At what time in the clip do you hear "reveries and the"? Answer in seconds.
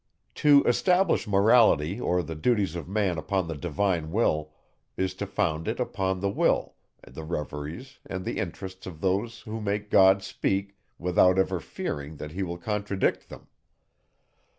7.23-8.39